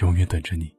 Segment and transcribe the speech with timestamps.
[0.00, 0.74] 永远等着你。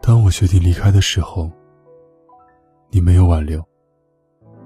[0.00, 1.50] 当我决定离开的时候，
[2.90, 3.64] 你没有挽留。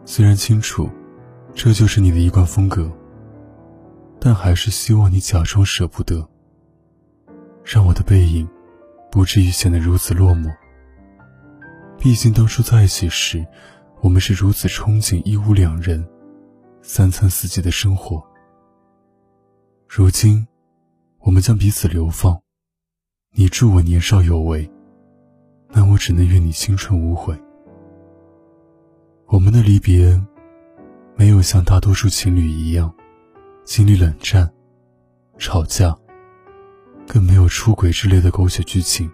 [0.05, 0.91] 虽然清楚，
[1.55, 2.91] 这就是你的一贯风格，
[4.21, 6.27] 但还是希望你假装舍不得，
[7.65, 8.49] 让我的背影
[9.11, 10.55] 不至于显得如此落寞。
[11.99, 13.45] 毕竟当初在一起时，
[14.01, 16.07] 我们是如此憧憬一屋两人、
[16.89, 18.25] 三餐四季的生活。
[19.89, 20.47] 如今，
[21.19, 22.41] 我们将彼此流放，
[23.33, 24.71] 你祝我年少有为。
[25.71, 27.37] 那我只能愿你青春无悔。
[29.27, 30.17] 我们的离别，
[31.17, 32.95] 没有像大多数情侣一样
[33.65, 34.49] 经历冷战、
[35.39, 35.93] 吵架，
[37.05, 39.11] 更没有出轨之类的狗血剧情，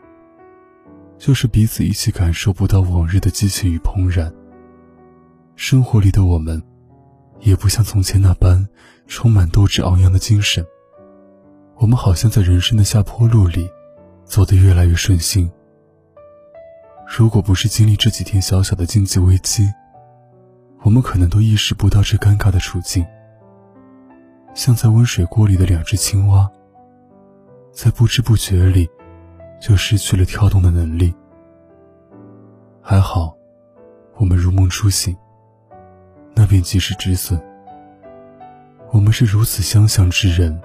[1.16, 4.30] 就是彼此一起感受不到往日的激情与怦然。
[5.56, 6.62] 生活里的我们，
[7.42, 8.66] 也不像从前那般
[9.06, 10.64] 充满斗志昂扬的精神。
[11.76, 13.68] 我们好像在人生的下坡路里，
[14.24, 15.50] 走得越来越顺心。
[17.06, 19.68] 如果不是经历这几天小小的经济危机，
[20.82, 23.04] 我们可能都意识不到这尴尬的处境。
[24.54, 26.48] 像在温水锅里的两只青蛙，
[27.72, 28.88] 在不知不觉里
[29.60, 31.12] 就失去了跳动的能力。
[32.80, 33.34] 还好，
[34.16, 35.16] 我们如梦初醒，
[36.42, 37.40] 那便及时止损。
[38.90, 40.60] 我们是如此相像之人，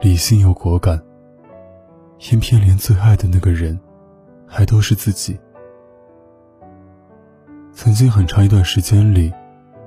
[0.00, 1.00] 理性又果敢，
[2.18, 3.78] 偏偏连最爱的那个人。
[4.52, 5.38] 还都是自己。
[7.72, 9.32] 曾经很长一段时间里，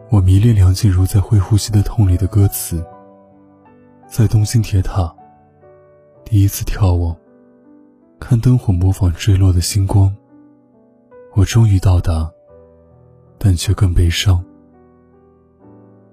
[0.09, 2.81] 我迷恋梁静茹在《会呼吸的痛》里的歌词。
[4.07, 5.13] 在东京铁塔，
[6.23, 7.13] 第一次眺望，
[8.17, 10.15] 看灯火模仿坠落的星光。
[11.33, 12.31] 我终于到达，
[13.37, 14.41] 但却更悲伤。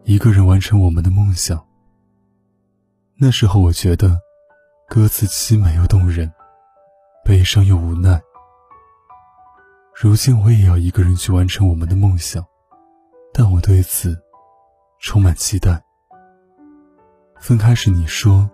[0.04, 1.64] 一个人完成我们的梦想。
[3.16, 4.18] 那时候我觉得，
[4.88, 6.32] 歌词凄美又动人，
[7.24, 8.20] 悲伤又无奈。
[9.94, 12.44] 如今我也要一个人去完成我们的梦想，
[13.32, 14.18] 但我对此
[14.98, 15.82] 充满期待。
[17.38, 18.50] 分开时你说：“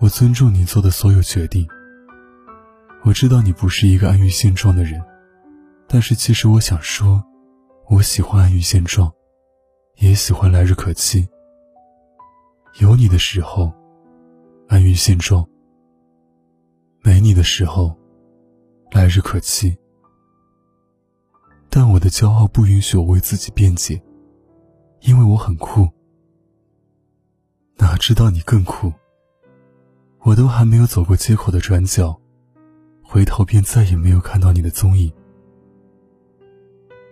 [0.00, 1.66] 我尊重你做的所有决定。”
[3.04, 5.00] 我知道你不是一个安于现状的人，
[5.88, 7.22] 但是其实我想说，
[7.88, 9.12] 我喜欢安于现状，
[9.96, 11.28] 也喜欢来日可期。
[12.80, 13.72] 有你的时候，
[14.68, 15.44] 安于现状；
[17.02, 17.96] 没你的时候，
[18.90, 19.76] 来日可期。
[21.68, 24.02] 但我的骄傲不允许我为自己辩解，
[25.00, 25.88] 因为我很酷。
[27.76, 28.92] 哪知道你更酷。
[30.24, 32.16] 我都还没有走过街口的转角，
[33.02, 35.12] 回头便再也没有看到你的踪影。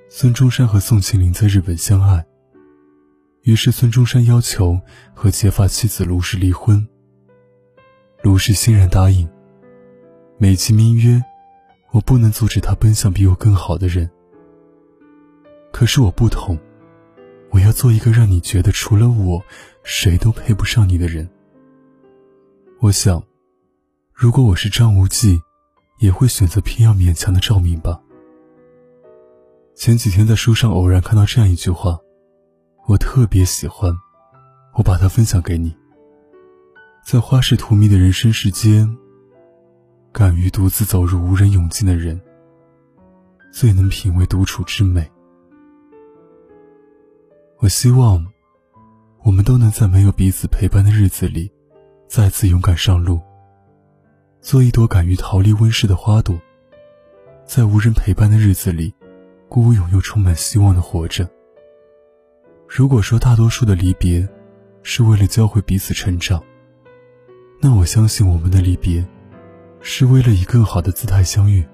[0.09, 2.25] 孙中山和宋庆龄在日本相爱，
[3.43, 4.79] 于是孙中山要求
[5.15, 6.87] 和结发妻子卢氏离婚。
[8.23, 9.29] 卢氏欣然答应，
[10.39, 11.23] 美其名曰，
[11.93, 14.11] 我不能阻止他奔向比我更好的人。
[15.73, 16.59] 可是我不同，
[17.51, 19.43] 我要做一个让你觉得除了我，
[19.83, 21.29] 谁都配不上你的人。
[22.81, 23.23] 我想，
[24.13, 25.41] 如果我是张无忌，
[25.99, 28.01] 也会选择偏要勉强的赵敏吧。
[29.75, 31.99] 前几天在书上偶然看到这样一句话，
[32.87, 33.97] 我特别喜欢，
[34.75, 35.77] 我把它分享给你。
[37.05, 38.97] 在花式荼蘼的人生世间，
[40.13, 42.21] 敢于独自走入无人涌进的人，
[43.53, 45.09] 最能品味独处之美。
[47.59, 48.27] 我希望，
[49.23, 51.51] 我们都能在没有彼此陪伴的日子里，
[52.09, 53.21] 再次勇敢上路，
[54.41, 56.37] 做一朵敢于逃离温室的花朵，
[57.45, 58.93] 在无人陪伴的日子里，
[59.49, 61.29] 孤勇又充满希望的活着。
[62.73, 64.27] 如果说大多数的离别，
[64.85, 66.41] 是为了教会彼此成长，
[67.61, 69.05] 那我相信我们的离别，
[69.81, 71.67] 是为了以更好的姿态相遇。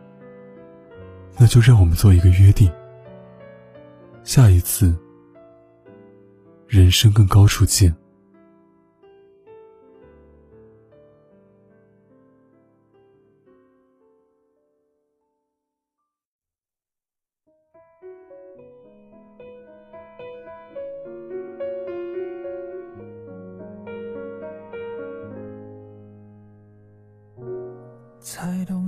[1.37, 2.73] 那就让我们做一个约定，
[4.25, 4.97] 下一次。
[6.67, 7.95] 人生更高处见。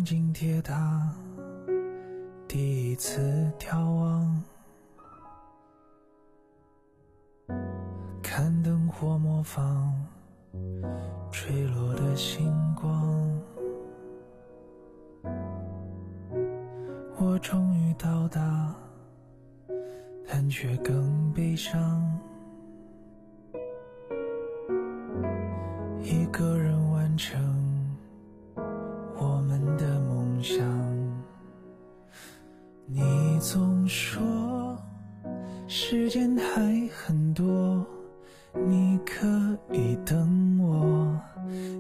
[0.09, 1.13] 在东京铁塔
[2.49, 4.43] 第一次眺望，
[8.23, 9.95] 看灯火模仿
[11.31, 13.39] 坠落的星光，
[17.19, 18.75] 我终于到达，
[20.27, 22.19] 但却更悲伤。
[26.01, 26.68] 一个人
[33.39, 34.21] 你总说
[35.69, 37.87] 时间还很多，
[38.67, 39.29] 你可
[39.73, 41.17] 以等我。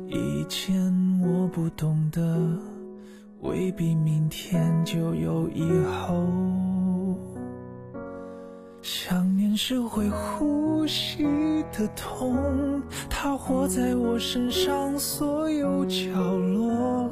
[0.06, 2.22] 以前我不懂得，
[3.40, 7.18] 未必明天就有以后。
[8.80, 11.24] 想念是会呼吸
[11.72, 17.10] 的痛，它活在我身上所有角落。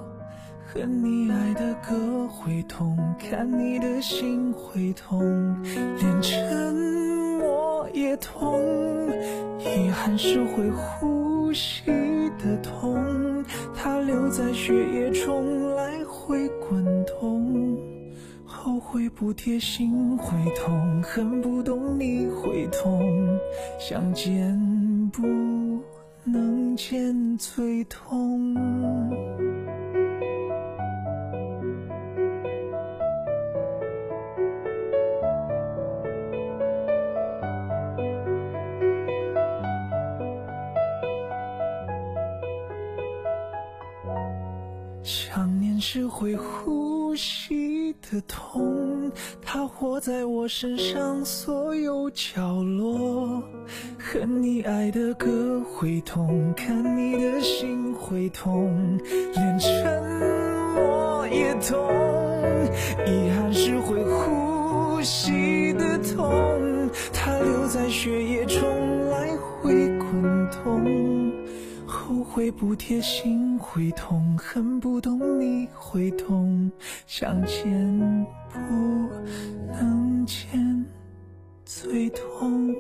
[0.76, 5.19] 恨你爱的歌会痛，看你的心会痛，
[5.64, 6.75] 连沉
[7.38, 8.61] 默也痛。
[9.58, 11.90] 遗憾是会呼吸
[12.38, 13.43] 的痛，
[13.75, 17.79] 它留在血液中来回滚动。
[18.44, 23.00] 后悔不贴心会痛，恨不懂你会痛，
[23.79, 25.22] 想见不
[26.25, 28.55] 能见最痛。
[45.88, 49.09] 是会呼吸的痛，
[49.41, 53.41] 它活在我身上所有角落。
[53.97, 58.99] 恨你爱的歌会痛，看你的心会痛，
[59.33, 60.03] 连沉
[60.75, 61.79] 默也痛。
[63.06, 71.16] 遗憾是会呼吸的痛，它留在血液中来回滚动。
[72.06, 76.70] 后悔不贴心会痛恨不懂你会痛
[77.05, 78.61] 想见不
[79.73, 80.87] 能见
[81.64, 82.73] 最痛。